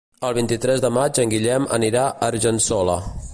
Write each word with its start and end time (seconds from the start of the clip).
El 0.27 0.31
vint-i-tres 0.37 0.81
de 0.85 0.91
maig 0.95 1.19
en 1.25 1.35
Guillem 1.35 1.69
anirà 1.79 2.07
a 2.07 2.31
Argençola. 2.33 2.99